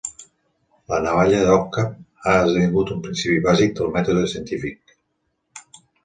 La 0.91 0.99
navalla 1.07 1.41
d'Occam 1.49 1.91
ha 2.23 2.33
esdevingut 2.45 2.93
un 2.95 3.03
principi 3.07 3.43
bàsic 3.49 3.75
del 3.81 3.91
mètode 3.99 4.23
científic. 4.33 4.95